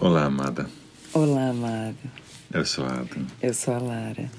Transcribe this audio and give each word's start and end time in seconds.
Olá, 0.00 0.24
amada. 0.24 0.68
Olá, 1.12 1.48
amado. 1.48 1.96
Eu 2.52 2.64
sou 2.66 2.84
Adam. 2.84 3.26
Eu 3.42 3.54
sou 3.54 3.74
a 3.74 3.78
Lara. 3.78 4.30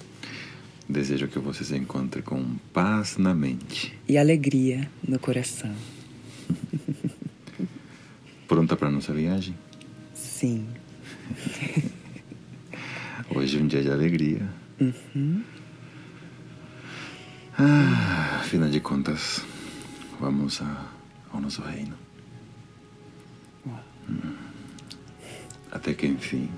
Desejo 0.87 1.27
que 1.27 1.39
você 1.39 1.63
se 1.63 1.75
encontre 1.75 2.21
com 2.21 2.57
paz 2.71 3.17
na 3.17 3.33
mente. 3.33 3.97
E 4.07 4.17
alegria 4.17 4.89
no 5.05 5.17
coração. 5.19 5.73
Pronta 8.47 8.75
para 8.75 8.91
nossa 8.91 9.11
viagem? 9.13 9.57
Sim. 10.13 10.67
Hoje 13.33 13.57
é 13.57 13.61
um 13.61 13.67
dia 13.67 13.81
de 13.81 13.91
alegria. 13.91 14.47
Uhum. 14.79 15.43
Ah, 17.57 18.37
afinal 18.41 18.69
de 18.69 18.79
contas, 18.79 19.43
vamos 20.19 20.61
a, 20.61 20.85
ao 21.33 21.41
nosso 21.41 21.61
reino. 21.63 21.95
Uau. 23.65 23.83
Até 25.71 25.93
que 25.93 26.07
enfim, 26.07 26.49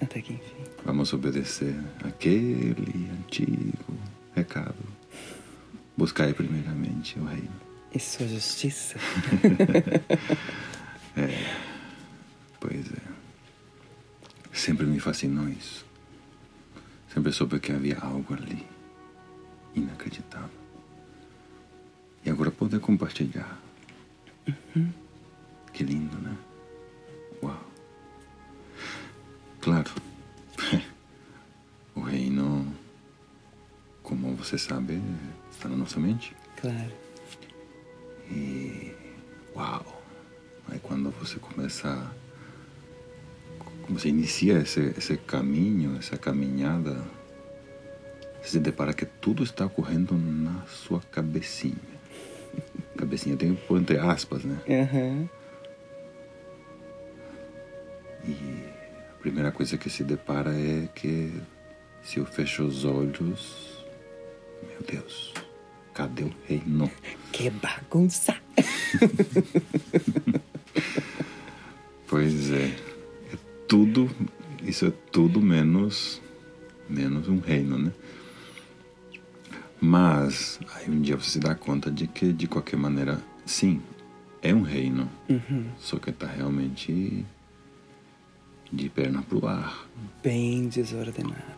Até 0.00 0.20
que 0.20 0.34
enfim. 0.34 0.64
vamos 0.84 1.12
obedecer 1.12 1.74
aquele 2.04 3.10
antigo 3.20 3.94
recado. 4.34 4.74
Buscai 5.96 6.32
primeiramente 6.32 7.18
o 7.18 7.24
reino. 7.24 7.50
E 7.92 7.98
sua 7.98 8.26
justiça? 8.28 8.98
Pois 12.60 12.86
é. 12.92 13.02
Sempre 14.52 14.86
me 14.86 14.98
fascinou 14.98 15.48
isso. 15.48 15.84
Sempre 17.12 17.32
soube 17.32 17.60
que 17.60 17.72
havia 17.72 17.98
algo 17.98 18.34
ali 18.34 18.66
inacreditável. 19.74 20.48
E 22.24 22.30
agora 22.30 22.50
poder 22.50 22.80
compartilhar. 22.80 23.58
Que 25.72 25.84
lindo, 25.84 26.16
né? 26.18 26.25
Você 34.46 34.58
sabe, 34.58 35.02
está 35.50 35.68
na 35.68 35.76
nossa 35.76 35.98
mente. 35.98 36.34
Claro. 36.60 36.92
E 38.30 38.94
uau! 39.54 40.02
Aí 40.68 40.78
quando 40.78 41.10
você 41.10 41.38
começa, 41.38 42.10
quando 43.82 43.98
você 43.98 44.08
inicia 44.08 44.58
esse, 44.58 44.94
esse 44.96 45.16
caminho, 45.16 45.96
essa 45.98 46.16
caminhada, 46.16 47.04
você 48.40 48.50
se 48.50 48.60
depara 48.60 48.94
que 48.94 49.04
tudo 49.04 49.42
está 49.42 49.66
ocorrendo 49.66 50.16
na 50.16 50.64
sua 50.66 51.00
cabecinha. 51.10 51.96
Cabecinha 52.96 53.36
tem 53.36 53.54
pôr 53.54 53.80
entre 53.80 53.98
aspas, 53.98 54.44
né? 54.44 54.58
Aham. 54.68 55.28
E 58.24 58.64
a 59.10 59.18
primeira 59.20 59.52
coisa 59.52 59.76
que 59.76 59.90
se 59.90 60.02
depara 60.02 60.52
é 60.52 60.88
que 60.94 61.32
se 62.02 62.18
eu 62.18 62.24
fecho 62.24 62.64
os 62.64 62.84
olhos, 62.84 63.75
meu 64.62 64.82
Deus, 64.86 65.34
cadê 65.94 66.24
o 66.24 66.32
reino? 66.46 66.90
Que 67.32 67.50
bagunça! 67.50 68.34
Pois 72.08 72.50
é. 72.52 72.66
É 73.32 73.38
tudo. 73.66 74.08
Isso 74.62 74.86
é 74.86 74.92
tudo 75.10 75.40
menos. 75.40 76.22
menos 76.88 77.28
um 77.28 77.40
reino, 77.40 77.76
né? 77.78 77.92
Mas 79.80 80.58
aí 80.74 80.88
um 80.88 81.00
dia 81.00 81.16
você 81.16 81.32
se 81.32 81.40
dá 81.40 81.54
conta 81.54 81.90
de 81.90 82.06
que 82.06 82.32
de 82.32 82.46
qualquer 82.46 82.76
maneira, 82.76 83.20
sim, 83.44 83.82
é 84.40 84.54
um 84.54 84.62
reino. 84.62 85.10
Uhum. 85.28 85.66
Só 85.78 85.98
que 85.98 86.12
tá 86.12 86.26
realmente 86.26 87.24
de 88.72 88.88
perna 88.88 89.22
pro 89.22 89.46
ar. 89.46 89.86
Bem 90.22 90.68
desordenado. 90.68 91.55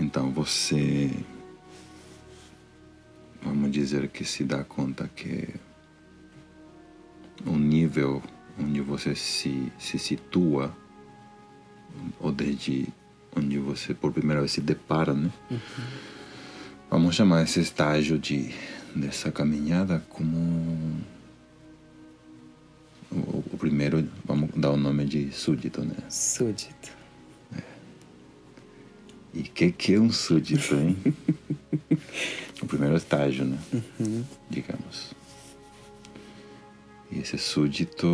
Então 0.00 0.30
você. 0.30 1.10
Vamos 3.42 3.70
dizer 3.70 4.08
que 4.08 4.24
se 4.24 4.44
dá 4.44 4.64
conta 4.64 5.08
que 5.14 5.48
o 7.46 7.56
nível 7.56 8.22
onde 8.58 8.80
você 8.80 9.14
se, 9.14 9.72
se 9.78 9.98
situa, 9.98 10.74
ou 12.18 12.32
desde 12.32 12.88
onde 13.36 13.58
você 13.58 13.94
por 13.94 14.12
primeira 14.12 14.40
vez 14.40 14.52
se 14.52 14.60
depara, 14.60 15.14
né? 15.14 15.30
Vamos 16.90 17.14
chamar 17.14 17.44
esse 17.44 17.60
estágio 17.60 18.18
de, 18.18 18.54
dessa 18.94 19.30
caminhada 19.30 20.04
como. 20.08 21.00
O, 23.12 23.44
o 23.52 23.58
primeiro, 23.58 24.08
vamos 24.24 24.50
dar 24.54 24.70
o 24.70 24.76
nome 24.76 25.04
de 25.04 25.32
súdito, 25.32 25.82
né? 25.82 25.96
Súdito. 26.08 26.99
E 29.32 29.40
o 29.40 29.44
que, 29.44 29.70
que 29.70 29.94
é 29.94 30.00
um 30.00 30.10
súdito, 30.10 30.74
hein? 30.74 30.96
o 32.60 32.66
primeiro 32.66 32.96
estágio, 32.96 33.44
né? 33.44 33.58
Uhum. 33.72 34.24
Digamos. 34.48 35.12
E 37.10 37.20
esse 37.20 37.38
súdito. 37.38 38.06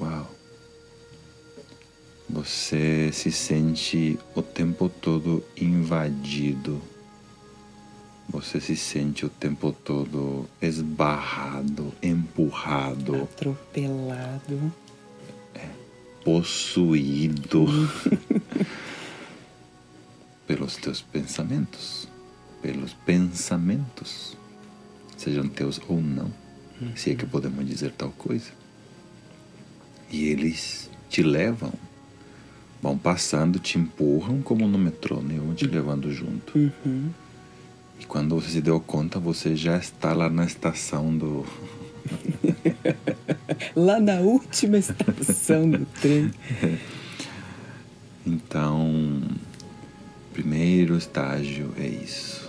Uau! 0.00 0.30
Você 2.28 3.10
se 3.12 3.32
sente 3.32 4.18
o 4.34 4.42
tempo 4.42 4.88
todo 4.88 5.42
invadido. 5.56 6.80
Você 8.28 8.60
se 8.60 8.76
sente 8.76 9.24
o 9.24 9.28
tempo 9.30 9.72
todo 9.72 10.46
esbarrado, 10.60 11.94
empurrado, 12.02 13.22
Atropelado. 13.22 14.72
Possuído 16.24 17.66
pelos 20.46 20.76
teus 20.76 21.02
pensamentos, 21.02 22.08
pelos 22.62 22.94
pensamentos, 22.94 24.36
sejam 25.16 25.48
teus 25.48 25.80
ou 25.88 26.00
não, 26.00 26.32
se 26.94 27.10
é 27.10 27.14
que 27.14 27.26
podemos 27.26 27.66
dizer 27.66 27.92
tal 27.92 28.10
coisa. 28.10 28.50
E 30.10 30.28
eles 30.28 30.90
te 31.10 31.22
levam, 31.22 31.72
vão 32.80 32.96
passando, 32.96 33.58
te 33.58 33.78
empurram 33.78 34.40
como 34.40 34.66
no 34.66 34.78
metrô, 34.78 35.20
né? 35.20 35.38
vão 35.38 35.54
te 35.54 35.66
levando 35.66 36.10
junto. 36.12 36.58
Uhum. 36.58 37.10
E 38.00 38.06
quando 38.06 38.34
você 38.34 38.50
se 38.50 38.60
deu 38.60 38.80
conta, 38.80 39.18
você 39.18 39.56
já 39.56 39.76
está 39.76 40.12
lá 40.12 40.30
na 40.30 40.44
estação 40.44 41.16
do. 41.16 41.44
Lá 43.74 43.98
na 44.00 44.20
última 44.20 44.78
estação 44.78 45.70
do 45.70 45.86
trem. 46.00 46.30
Então, 48.26 49.22
primeiro 50.34 50.98
estágio 50.98 51.72
é 51.78 51.86
isso. 51.86 52.46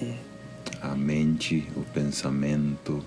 É. 0.00 0.14
A 0.80 0.96
mente, 0.96 1.64
o 1.76 1.82
pensamento, 1.82 3.04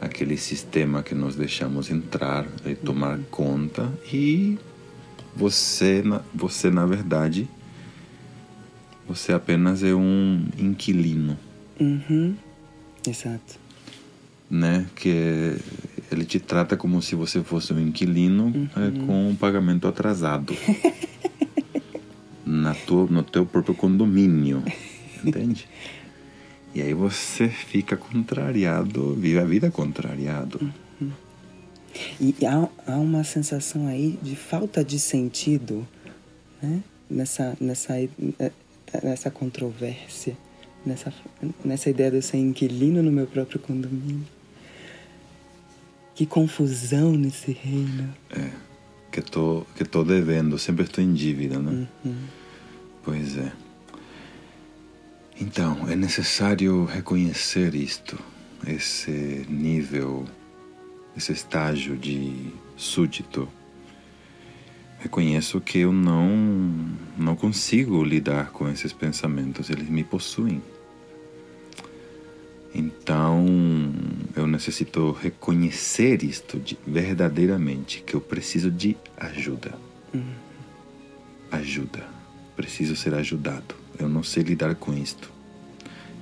aquele 0.00 0.38
sistema 0.38 1.02
que 1.02 1.14
nós 1.14 1.36
deixamos 1.36 1.90
entrar 1.90 2.46
e 2.64 2.74
tomar 2.74 3.18
conta 3.30 3.92
e 4.10 4.58
você, 5.34 6.02
você 6.32 6.70
na 6.70 6.86
verdade, 6.86 7.46
você 9.06 9.34
apenas 9.34 9.82
é 9.82 9.94
um 9.94 10.48
inquilino, 10.56 11.36
Uhum. 11.78 12.34
Exato. 13.06 13.58
Né? 14.50 14.86
Que 14.94 15.56
ele 16.10 16.24
te 16.24 16.38
trata 16.38 16.76
como 16.76 17.02
se 17.02 17.14
você 17.14 17.42
fosse 17.42 17.72
um 17.72 17.80
inquilino 17.80 18.68
é, 18.76 19.06
com 19.06 19.28
um 19.28 19.34
pagamento 19.34 19.86
atrasado. 19.88 20.54
na 22.46 22.74
tua, 22.74 23.06
no 23.06 23.24
teu 23.24 23.44
próprio 23.44 23.74
condomínio, 23.74 24.62
entende? 25.24 25.68
E 26.72 26.80
aí 26.80 26.94
você 26.94 27.48
fica 27.48 27.96
contrariado, 27.96 29.14
vive 29.14 29.38
a 29.38 29.44
vida 29.44 29.70
contrariado. 29.70 30.72
E 32.20 32.34
há, 32.44 32.68
há 32.86 32.96
uma 32.98 33.24
sensação 33.24 33.88
aí 33.88 34.18
de 34.22 34.36
falta 34.36 34.84
de 34.84 34.98
sentido, 34.98 35.86
né? 36.62 36.82
Nessa, 37.08 37.56
nessa, 37.60 37.98
eh, 37.98 38.52
nessa 39.02 39.30
controvérsia, 39.30 40.36
nessa, 40.84 41.12
nessa 41.64 41.88
ideia 41.88 42.10
de 42.10 42.16
eu 42.16 42.22
ser 42.22 42.38
inquilino 42.38 43.02
no 43.02 43.10
meu 43.10 43.26
próprio 43.26 43.58
condomínio. 43.58 44.26
Que 46.16 46.24
confusão 46.24 47.12
nesse 47.12 47.52
reino. 47.52 48.08
Que 49.12 49.20
tô, 49.20 49.66
que 49.76 49.84
tô 49.84 50.02
devendo, 50.02 50.58
sempre 50.58 50.84
estou 50.84 51.04
em 51.04 51.12
dívida, 51.12 51.58
né? 51.58 51.86
Pois 53.04 53.36
é. 53.36 53.52
Então, 55.38 55.86
é 55.90 55.94
necessário 55.94 56.86
reconhecer 56.86 57.74
isto, 57.74 58.18
esse 58.66 59.44
nível, 59.50 60.24
esse 61.14 61.32
estágio 61.32 61.98
de 61.98 62.50
súdito. 62.78 63.46
Reconheço 64.98 65.60
que 65.60 65.80
eu 65.80 65.92
não, 65.92 66.96
não 67.18 67.36
consigo 67.36 68.02
lidar 68.02 68.52
com 68.52 68.66
esses 68.70 68.90
pensamentos, 68.90 69.68
eles 69.68 69.90
me 69.90 70.02
possuem. 70.02 70.62
Então, 72.74 73.46
necessito 74.56 75.12
reconhecer 75.12 76.22
isto 76.22 76.58
de, 76.58 76.78
verdadeiramente, 76.86 78.02
que 78.02 78.14
eu 78.14 78.20
preciso 78.20 78.70
de 78.70 78.96
ajuda. 79.16 79.72
Ajuda. 81.50 82.04
Preciso 82.56 82.96
ser 82.96 83.14
ajudado. 83.14 83.74
Eu 83.98 84.08
não 84.08 84.22
sei 84.22 84.42
lidar 84.42 84.74
com 84.74 84.92
isto. 84.94 85.30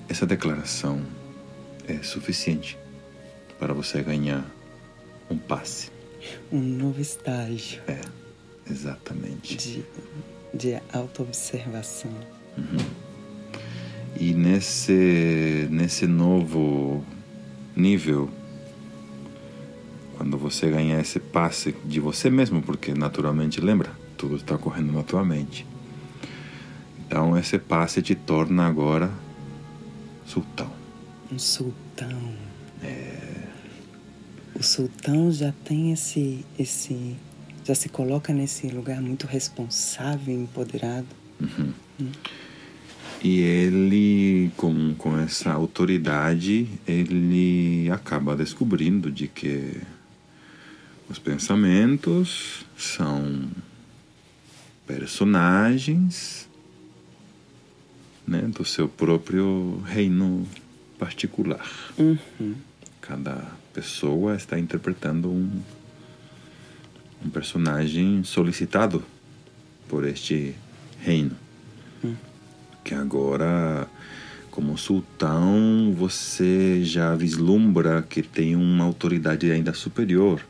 Essa 0.09 0.27
declaração 0.27 1.01
é 1.87 2.03
suficiente 2.03 2.77
para 3.59 3.73
você 3.73 4.03
ganhar 4.03 4.45
um 5.31 5.39
passe. 5.39 5.91
Um 6.51 6.61
novo 6.61 7.01
estágio 7.01 7.81
É, 7.87 8.01
exatamente. 8.71 9.57
de, 9.57 9.85
de 10.53 10.81
autoobservação. 10.93 12.11
E 14.19 14.33
nesse, 14.33 15.69
nesse 15.71 16.07
novo 16.07 17.05
nível, 17.77 18.31
quando 20.17 20.39
você 20.39 20.71
ganhar 20.71 21.01
esse 21.01 21.19
passe 21.19 21.75
de 21.85 22.01
você 22.01 22.31
mesmo, 22.31 22.63
porque 22.63 22.95
naturalmente, 22.95 23.61
lembra, 23.61 23.91
tudo 24.17 24.37
está 24.37 24.55
ocorrendo 24.55 24.93
na 24.93 25.03
tua 25.03 25.25
mente. 25.25 25.67
Então 27.07 27.37
esse 27.37 27.59
passe 27.59 28.01
te 28.01 28.15
torna 28.15 28.67
agora 28.67 29.11
sultão. 30.27 30.71
Um 31.31 31.39
sultão. 31.39 32.33
O 34.55 34.63
sultão 34.63 35.33
já 35.33 35.53
tem 35.65 35.93
esse, 35.93 36.45
esse. 36.59 37.17
Já 37.65 37.75
se 37.75 37.89
coloca 37.89 38.33
nesse 38.33 38.69
lugar 38.69 39.01
muito 39.01 39.27
responsável 39.27 40.35
e 40.35 40.39
empoderado. 40.39 41.07
E 43.25 43.41
ele, 43.41 44.53
com, 44.55 44.95
com 44.97 45.19
essa 45.19 45.51
autoridade, 45.51 46.69
ele 46.87 47.91
acaba 47.91 48.37
descobrindo 48.37 49.11
de 49.11 49.27
que 49.29 49.81
os 51.09 51.19
pensamentos 51.19 52.67
são 52.77 53.51
personagens 54.87 56.47
né, 58.27 58.43
do 58.43 58.63
seu 58.63 58.87
próprio 58.87 59.83
reino 59.87 60.47
particular. 60.99 61.67
Cada 63.01 63.53
pessoa 63.73 64.37
está 64.37 64.59
interpretando 64.59 65.31
um, 65.31 65.63
um 67.25 67.31
personagem 67.31 68.23
solicitado 68.23 69.03
por 69.89 70.07
este 70.07 70.55
reino 71.01 71.35
que 72.85 72.95
agora, 72.95 73.89
como 74.51 74.77
sultão, 74.77 75.93
você 75.97 76.85
já 76.85 77.15
vislumbra 77.17 78.03
que 78.03 78.23
tem 78.23 78.55
uma 78.55 78.85
autoridade 78.85 79.51
ainda 79.51 79.73
superior, 79.73 80.41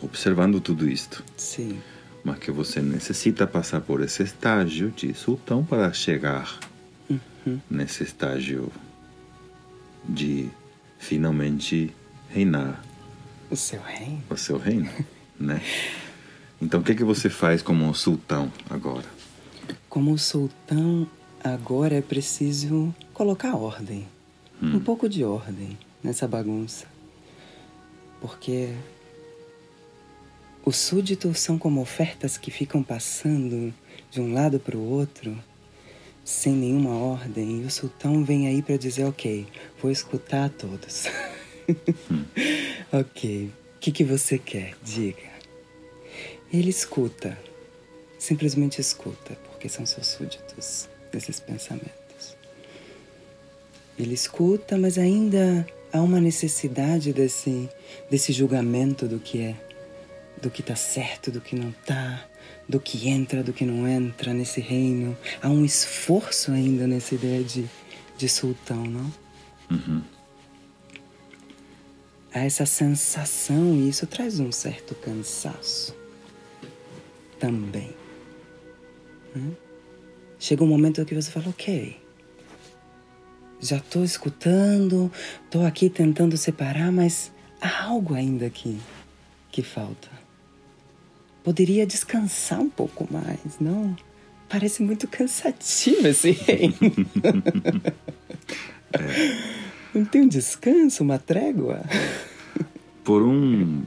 observando 0.00 0.60
tudo 0.60 0.88
isto. 0.88 1.24
Sim. 1.36 1.78
Mas 2.22 2.38
que 2.38 2.50
você 2.50 2.80
necessita 2.80 3.46
passar 3.46 3.80
por 3.82 4.00
esse 4.00 4.22
estágio 4.22 4.90
de 4.90 5.12
sultão 5.12 5.62
para 5.64 5.92
chegar 5.92 6.58
nesse 7.68 8.02
estágio 8.04 8.70
de 10.08 10.48
finalmente 10.98 11.94
reinar 12.30 12.82
O 13.50 13.56
seu 13.56 13.80
reino. 13.82 14.22
o 14.30 14.36
seu 14.36 14.56
reino, 14.56 14.88
né? 15.38 15.60
Então, 16.62 16.80
o 16.80 16.82
que 16.82 16.94
que 16.94 17.04
você 17.04 17.28
faz 17.28 17.60
como 17.60 17.92
sultão 17.94 18.50
agora? 18.70 19.04
Como 19.90 20.16
sultão, 20.16 21.06
agora 21.44 21.96
é 21.96 22.00
preciso 22.00 22.92
colocar 23.12 23.54
ordem. 23.54 24.08
Um 24.62 24.80
pouco 24.80 25.10
de 25.10 25.22
ordem 25.22 25.76
nessa 26.02 26.26
bagunça. 26.26 26.86
Porque 28.18 28.70
os 30.64 30.76
súditos 30.76 31.38
são 31.40 31.58
como 31.58 31.82
ofertas 31.82 32.38
que 32.38 32.50
ficam 32.50 32.82
passando 32.82 33.74
de 34.10 34.22
um 34.22 34.32
lado 34.32 34.58
para 34.58 34.78
o 34.78 34.90
outro 34.90 35.36
sem 36.24 36.54
nenhuma 36.54 36.96
ordem. 36.96 37.60
E 37.60 37.66
o 37.66 37.70
sultão 37.70 38.24
vem 38.24 38.48
aí 38.48 38.62
para 38.62 38.78
dizer: 38.78 39.04
ok, 39.04 39.46
vou 39.82 39.90
escutar 39.90 40.46
a 40.46 40.48
todos. 40.48 41.04
ok, 42.90 43.52
o 43.76 43.78
que, 43.80 43.92
que 43.92 44.04
você 44.04 44.38
quer? 44.38 44.74
Diga. 44.82 45.34
Ele 46.50 46.70
escuta, 46.70 47.36
simplesmente 48.18 48.80
escuta, 48.80 49.36
porque 49.50 49.68
são 49.68 49.84
seus 49.84 50.06
súditos 50.06 50.88
desses 51.14 51.38
pensamentos. 51.38 52.36
Ele 53.96 54.14
escuta, 54.14 54.76
mas 54.76 54.98
ainda 54.98 55.64
há 55.92 56.00
uma 56.00 56.20
necessidade 56.20 57.12
desse, 57.12 57.68
desse 58.10 58.32
julgamento 58.32 59.06
do 59.06 59.20
que 59.20 59.40
é, 59.40 59.54
do 60.42 60.50
que 60.50 60.60
está 60.60 60.74
certo, 60.74 61.30
do 61.30 61.40
que 61.40 61.54
não 61.54 61.70
está, 61.70 62.24
do 62.68 62.80
que 62.80 63.08
entra, 63.08 63.42
do 63.42 63.52
que 63.52 63.64
não 63.64 63.86
entra 63.86 64.34
nesse 64.34 64.60
reino. 64.60 65.16
Há 65.40 65.48
um 65.48 65.64
esforço 65.64 66.50
ainda 66.50 66.86
nessa 66.88 67.14
ideia 67.14 67.44
de, 67.44 67.64
de 68.18 68.28
sultão, 68.28 68.84
não? 68.84 69.12
Há 72.32 72.40
essa 72.40 72.66
sensação 72.66 73.76
e 73.76 73.88
isso 73.88 74.08
traz 74.08 74.40
um 74.40 74.50
certo 74.50 74.96
cansaço 74.96 75.94
também. 77.38 77.94
né? 79.36 79.52
Chega 80.44 80.62
um 80.62 80.66
momento 80.66 81.02
que 81.06 81.14
você 81.14 81.30
fala, 81.30 81.48
ok, 81.48 81.96
já 83.58 83.78
estou 83.78 84.04
escutando, 84.04 85.10
estou 85.42 85.64
aqui 85.64 85.88
tentando 85.88 86.36
separar, 86.36 86.92
mas 86.92 87.32
há 87.62 87.84
algo 87.84 88.12
ainda 88.12 88.44
aqui 88.44 88.78
que 89.50 89.62
falta. 89.62 90.10
Poderia 91.42 91.86
descansar 91.86 92.60
um 92.60 92.68
pouco 92.68 93.08
mais, 93.10 93.58
não? 93.58 93.96
Parece 94.46 94.82
muito 94.82 95.08
cansativo 95.08 96.08
esse 96.08 96.32
reino. 96.32 96.76
Não 99.94 100.04
tem 100.04 100.20
um 100.20 100.28
descanso, 100.28 101.02
uma 101.02 101.18
trégua? 101.18 101.82
Por 103.02 103.22
um, 103.22 103.82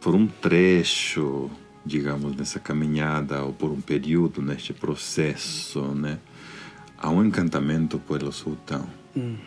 por 0.00 0.14
um 0.14 0.28
trecho, 0.28 1.50
digamos, 1.88 2.36
nessa 2.36 2.60
caminhada 2.60 3.42
ou 3.42 3.52
por 3.52 3.70
um 3.70 3.80
período 3.80 4.42
neste 4.42 4.72
processo, 4.74 5.80
né? 5.94 6.18
Há 6.98 7.08
um 7.10 7.24
encantamento 7.24 7.98
pelo 7.98 8.30
sultão 8.30 8.86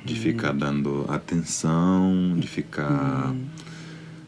de 0.04 0.15
ficar 0.15 0.51
dando 0.51 1.06
atenção, 1.08 2.36
de 2.38 2.48
ficar, 2.48 3.34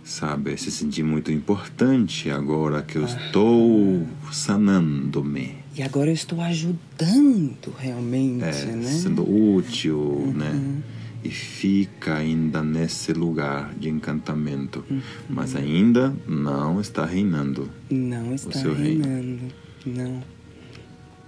sabe, 0.03 0.55
se 0.57 0.71
sentir 0.71 1.03
muito 1.03 1.31
importante 1.31 2.29
agora 2.29 2.81
que 2.81 2.97
eu 2.97 3.03
estou 3.05 4.07
sanando-me. 4.31 5.55
E 5.75 5.81
agora 5.81 6.09
eu 6.09 6.13
estou 6.13 6.39
ajudando 6.39 7.73
realmente, 7.77 8.43
É, 8.45 8.65
né? 8.75 8.89
sendo 8.91 9.23
útil, 9.23 10.31
né? 10.35 10.81
E 11.23 11.29
fica 11.29 12.15
ainda 12.15 12.61
nesse 12.61 13.13
lugar 13.13 13.73
de 13.75 13.87
encantamento, 13.89 14.83
mas 15.29 15.55
ainda 15.55 16.13
não 16.27 16.81
está 16.81 17.05
reinando. 17.05 17.69
Não 17.89 18.33
está 18.35 18.51
seu 18.59 18.73
reino. 18.73 19.05
reinando, 19.05 19.53
não. 19.85 20.21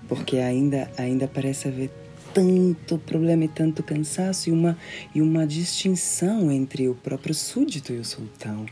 Porque 0.07 0.37
ainda, 0.37 0.91
ainda 0.97 1.27
parece 1.27 1.69
haver 1.69 1.89
tanto 2.33 2.97
problema 2.97 3.45
e 3.45 3.47
tanto 3.47 3.81
cansaço 3.81 4.49
e 4.49 4.51
uma, 4.51 4.77
e 5.15 5.21
uma 5.21 5.47
distinção 5.47 6.51
entre 6.51 6.89
o 6.89 6.93
próprio 6.95 7.33
súdito 7.33 7.93
e 7.93 7.97
o 7.97 8.03
sultão. 8.03 8.65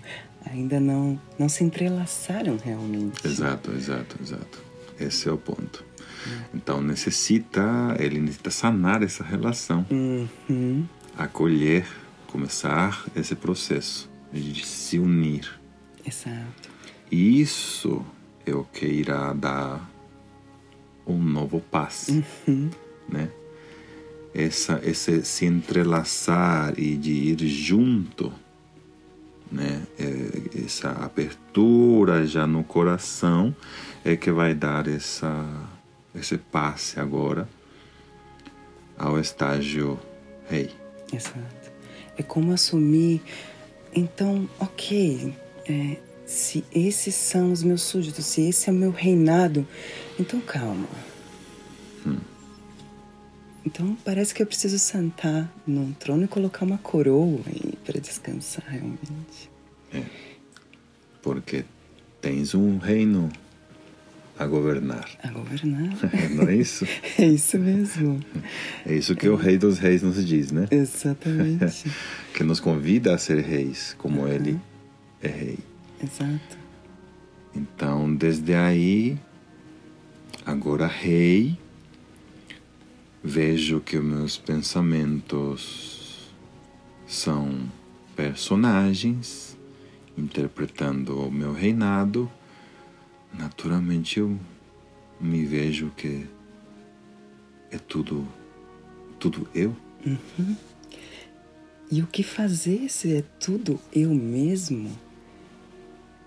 Ainda 0.52 0.78
não, 0.80 1.18
não 1.40 1.48
se 1.48 1.64
entrelaçaram 1.64 2.58
realmente. 2.62 3.26
Exato, 3.26 3.72
exato, 3.72 4.18
exato. 4.22 4.60
Esse 5.00 5.30
é 5.30 5.32
o 5.32 5.38
ponto. 5.38 5.84
Então 6.54 6.82
necessita, 6.82 7.96
ele 8.00 8.20
necessita 8.20 8.52
sanar 8.52 9.02
essa 9.04 9.24
relação, 9.24 9.86
Uhum. 9.90 10.86
Acolher, 11.18 11.86
começar 12.28 13.06
esse 13.16 13.36
processo 13.36 14.10
de 14.32 14.66
se 14.66 14.98
unir. 14.98 15.60
Exato. 16.06 16.70
E 17.12 17.40
isso 17.40 18.04
é 18.46 18.54
o 18.54 18.64
que 18.64 18.86
irá 18.86 19.34
dar 19.34 19.90
um 21.06 21.22
novo 21.22 21.60
passe, 21.60 22.24
né? 23.08 23.30
Essa, 24.34 24.82
esse 24.84 25.24
se 25.24 25.46
entrelaçar 25.46 26.74
e 26.80 26.98
de 26.98 27.12
ir 27.12 27.48
junto, 27.48 28.34
né? 29.52 29.86
É, 30.00 30.66
essa 30.66 30.90
abertura 30.90 32.26
já 32.26 32.48
no 32.48 32.64
coração 32.64 33.56
é 34.04 34.16
que 34.16 34.32
vai 34.32 34.56
dar 34.56 34.88
essa, 34.88 35.46
esse 36.16 36.38
passe 36.38 37.00
agora 37.00 37.48
ao 38.98 39.20
estágio 39.20 40.00
rei. 40.50 40.83
Exato. 41.14 41.72
É 42.18 42.24
como 42.24 42.52
assumir. 42.52 43.22
Então, 43.96 44.50
ok, 44.60 45.34
é, 45.68 45.98
se 46.26 46.64
esses 46.74 47.14
são 47.16 47.52
os 47.52 47.64
meus 47.64 47.82
súditos, 47.84 48.26
se 48.26 48.42
esse 48.42 48.70
é 48.70 48.74
o 48.74 48.76
meu 48.76 48.92
reinado, 48.92 49.68
então 50.20 50.42
calma. 50.42 50.88
Então 53.66 53.98
parece 54.04 54.34
que 54.34 54.42
eu 54.42 54.46
preciso 54.46 54.78
sentar 54.78 55.52
num 55.66 55.94
trono 55.94 56.26
e 56.26 56.28
colocar 56.28 56.66
uma 56.66 56.78
coroa. 56.78 57.42
E 57.48 57.76
para 57.78 58.00
descansar 58.00 58.66
realmente. 58.68 59.50
É. 59.94 60.04
Porque 61.22 61.64
tens 62.20 62.54
um 62.54 62.78
reino 62.78 63.32
a 64.38 64.46
governar. 64.46 65.08
A 65.22 65.30
governar. 65.30 65.94
Não 66.36 66.48
é 66.48 66.56
isso? 66.56 66.86
É 67.18 67.28
isso 67.28 67.58
mesmo. 67.60 68.20
É 68.86 68.96
isso 68.96 69.16
que 69.16 69.30
o 69.30 69.36
Rei 69.36 69.58
dos 69.58 69.78
Reis 69.78 70.02
nos 70.02 70.26
diz, 70.26 70.52
né? 70.52 70.68
Exatamente. 70.72 71.92
que 72.34 72.44
nos 72.44 72.60
convida 72.60 73.14
a 73.14 73.18
ser 73.18 73.42
reis, 73.44 73.96
como 73.98 74.22
uhum. 74.22 74.28
ele 74.28 74.60
é 75.22 75.28
rei. 75.28 75.60
Exato. 76.02 76.58
Então, 77.56 78.14
desde 78.16 78.56
aí, 78.56 79.18
agora 80.44 80.88
rei, 80.88 81.58
vejo 83.24 83.80
que 83.80 83.98
os 83.98 84.04
meus 84.04 84.38
pensamentos 84.38 86.34
são 87.06 87.72
personagens 88.16 89.58
interpretando 90.18 91.20
o 91.20 91.32
meu 91.32 91.54
reinado. 91.54 92.30
Naturalmente, 93.34 94.20
eu 94.20 94.40
me 95.20 95.46
vejo 95.46 95.92
que 95.96 96.28
é 97.72 97.78
tudo, 97.78 98.28
tudo 99.20 99.48
eu. 99.56 99.76
Uhum. 100.06 100.56
E 101.90 102.02
o 102.02 102.08
que 102.08 102.24
fazer 102.24 102.90
se 102.90 103.16
é 103.16 103.24
tudo 103.40 103.80
eu 103.92 104.14
mesmo? 104.14 104.92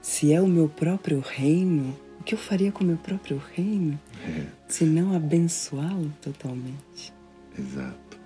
Se 0.00 0.32
é 0.32 0.40
o 0.40 0.46
meu 0.46 0.68
próprio 0.68 1.20
reino, 1.20 1.96
o 2.20 2.24
que 2.24 2.34
eu 2.34 2.38
faria 2.38 2.70
com 2.70 2.84
o 2.84 2.86
meu 2.86 2.96
próprio 2.96 3.42
reino? 3.54 3.98
É. 4.24 4.46
Se 4.68 4.84
não 4.84 5.14
abençoá-lo 5.14 6.12
totalmente. 6.20 7.12
Exato. 7.58 8.16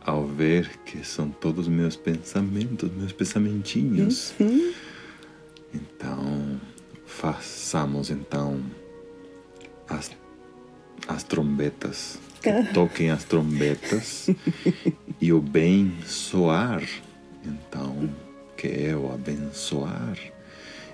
Ao 0.00 0.26
ver 0.26 0.78
que 0.84 1.04
são 1.04 1.28
todos 1.30 1.68
meus 1.68 1.96
pensamentos, 1.96 2.90
meus 2.92 3.12
pensamentinhos. 3.12 4.34
Uhum. 4.40 4.72
Então, 5.74 6.58
façamos 7.08 8.10
então 8.10 8.60
as, 9.88 10.10
as 11.08 11.24
trombetas. 11.24 12.20
toquem 12.72 13.10
as 13.10 13.24
trombetas 13.24 14.30
e 15.20 15.32
o 15.32 15.40
bem 15.40 15.92
soar. 16.06 16.82
Então, 17.44 18.08
que 18.56 18.68
é 18.68 18.94
o 18.94 19.12
abençoar 19.12 20.16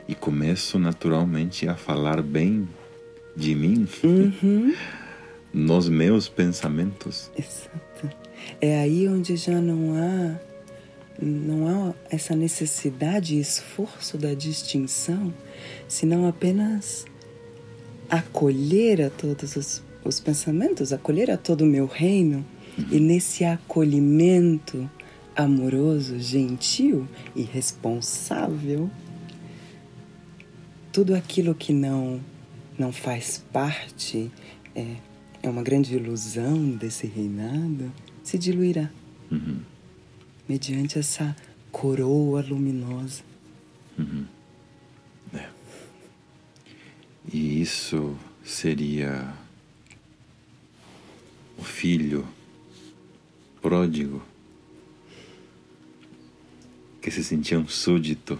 e 0.08 0.14
começo 0.14 0.78
naturalmente 0.78 1.68
a 1.68 1.74
falar 1.74 2.22
bem 2.22 2.68
de 3.36 3.54
mim 3.54 3.86
uhum. 4.02 4.74
nos 5.52 5.88
meus 5.88 6.28
pensamentos. 6.28 7.30
Exato. 7.36 8.16
É 8.60 8.80
aí 8.80 9.08
onde 9.08 9.36
já 9.36 9.60
não 9.60 9.94
há 9.96 10.53
não 11.20 11.68
há 11.68 11.94
essa 12.10 12.34
necessidade 12.34 13.36
e 13.36 13.40
esforço 13.40 14.18
da 14.18 14.34
distinção, 14.34 15.32
senão 15.88 16.26
apenas 16.26 17.04
acolher 18.08 19.02
a 19.02 19.10
todos 19.10 19.56
os, 19.56 19.82
os 20.04 20.20
pensamentos, 20.20 20.92
acolher 20.92 21.30
a 21.30 21.36
todo 21.36 21.62
o 21.62 21.66
meu 21.66 21.86
reino 21.86 22.44
e 22.90 22.98
nesse 22.98 23.44
acolhimento 23.44 24.90
amoroso, 25.36 26.18
gentil 26.18 27.08
e 27.34 27.42
responsável 27.42 28.90
tudo 30.94 31.12
aquilo 31.12 31.56
que 31.56 31.72
não 31.72 32.20
não 32.78 32.92
faz 32.92 33.44
parte 33.52 34.30
é, 34.76 34.86
é 35.42 35.48
uma 35.50 35.60
grande 35.60 35.96
ilusão 35.96 36.70
desse 36.70 37.04
reinado 37.04 37.92
se 38.22 38.38
diluirá 38.38 38.88
uhum. 39.28 39.58
Mediante 40.48 40.98
essa 40.98 41.34
coroa 41.70 42.42
luminosa. 42.42 43.22
Uhum. 43.98 44.26
É. 45.32 45.48
E 47.32 47.60
isso 47.60 48.16
seria 48.44 49.34
o 51.56 51.62
filho 51.62 52.26
pródigo 53.60 54.22
que 57.00 57.10
se 57.10 57.22
sentia 57.22 57.58
um 57.58 57.68
súdito, 57.68 58.38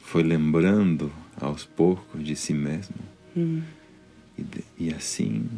foi 0.00 0.22
lembrando 0.22 1.12
aos 1.40 1.64
poucos 1.64 2.24
de 2.24 2.34
si 2.34 2.52
mesmo. 2.52 2.96
Hum. 3.36 3.62
E, 4.36 4.86
e 4.86 4.94
assim 4.94 5.48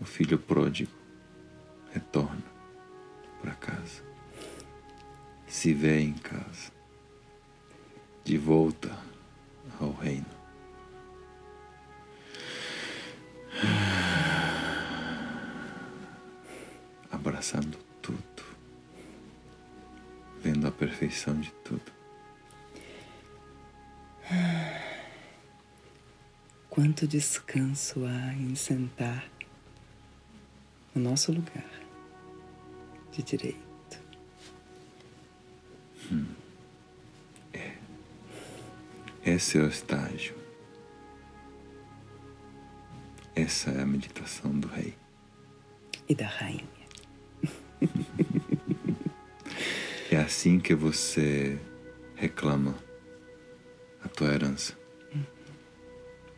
o 0.00 0.04
filho 0.04 0.38
pródigo 0.38 0.92
retorna 1.92 2.53
para 3.44 3.54
casa, 3.56 4.02
se 5.46 5.74
vê 5.74 6.00
em 6.00 6.14
casa, 6.14 6.72
de 8.24 8.38
volta 8.38 8.98
ao 9.78 9.92
reino. 9.92 10.24
Abraçando 17.12 17.76
tudo, 18.00 18.42
vendo 20.40 20.66
a 20.66 20.72
perfeição 20.72 21.38
de 21.38 21.52
tudo. 21.62 21.92
Quanto 26.70 27.06
descanso 27.06 28.06
há 28.06 28.32
em 28.32 28.54
sentar 28.54 29.30
no 30.94 31.02
nosso 31.02 31.30
lugar 31.30 31.83
de 33.14 33.22
direito. 33.22 34.00
Hum. 36.10 36.26
É. 37.52 37.74
Esse 39.24 39.58
é 39.58 39.62
o 39.62 39.68
estágio. 39.68 40.34
Essa 43.36 43.70
é 43.70 43.82
a 43.82 43.86
meditação 43.86 44.58
do 44.58 44.66
rei. 44.68 44.96
E 46.08 46.14
da 46.14 46.26
rainha. 46.26 46.66
é 50.10 50.16
assim 50.16 50.58
que 50.58 50.74
você 50.74 51.58
reclama 52.16 52.74
a 54.02 54.08
tua 54.08 54.34
herança. 54.34 54.76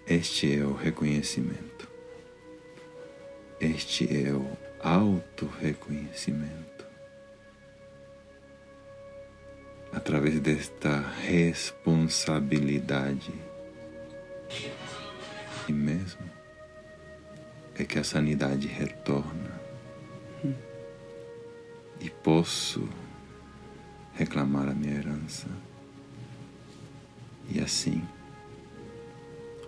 Este 0.06 0.58
é 0.58 0.64
o 0.64 0.74
reconhecimento. 0.74 1.88
Este 3.60 4.24
é 4.24 4.32
o 4.32 4.56
auto-reconhecimento. 4.80 6.65
Através 10.06 10.38
desta 10.38 11.00
responsabilidade. 11.24 13.34
E 15.68 15.72
mesmo 15.72 16.22
é 17.74 17.82
que 17.82 17.98
a 17.98 18.04
sanidade 18.04 18.68
retorna. 18.68 19.60
E 22.00 22.08
posso 22.22 22.88
reclamar 24.14 24.68
a 24.68 24.74
minha 24.74 24.94
herança. 24.94 25.48
E 27.50 27.58
assim 27.58 28.00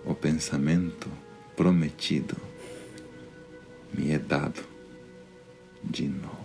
o 0.05 0.15
pensamento 0.15 1.11
prometido 1.53 2.37
me 3.93 4.11
é 4.11 4.17
dado 4.17 4.63
de 5.83 6.07
novo. 6.07 6.38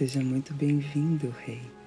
Seja 0.00 0.20
muito 0.22 0.54
bem-vindo, 0.54 1.34
Rei. 1.44 1.79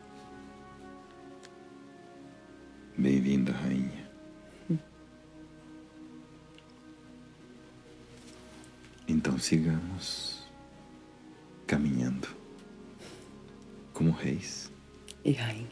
Sigamos 9.43 10.41
caminhando 11.67 12.29
como 13.91 14.11
reis 14.11 14.71
e 15.25 15.33
rainha. 15.33 15.62